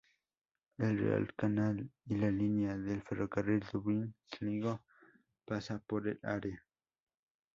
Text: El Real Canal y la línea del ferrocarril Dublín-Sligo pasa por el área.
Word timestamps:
El 0.79 0.97
Real 0.97 1.31
Canal 1.35 1.91
y 2.05 2.15
la 2.15 2.31
línea 2.31 2.75
del 2.75 3.03
ferrocarril 3.03 3.63
Dublín-Sligo 3.71 4.83
pasa 5.45 5.77
por 5.77 6.07
el 6.07 6.19
área. 6.23 6.65